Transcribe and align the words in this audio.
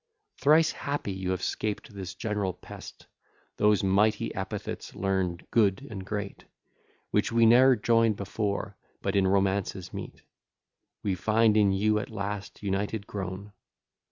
Thrice 0.39 0.71
happy 0.71 1.11
you 1.11 1.29
have 1.29 1.43
'scaped 1.43 1.93
this 1.93 2.15
general 2.15 2.53
pest; 2.53 3.05
Those 3.57 3.83
mighty 3.83 4.33
epithets, 4.33 4.95
learned, 4.95 5.45
good, 5.51 5.87
and 5.91 6.03
great, 6.03 6.45
Which 7.11 7.31
we 7.31 7.45
ne'er 7.45 7.75
join'd 7.75 8.15
before, 8.15 8.77
but 9.03 9.15
in 9.15 9.27
romances 9.27 9.93
meet, 9.93 10.23
We 11.03 11.13
find 11.13 11.55
in 11.55 11.71
you 11.71 11.99
at 11.99 12.09
last 12.09 12.63
united 12.63 13.05
grown. 13.05 13.53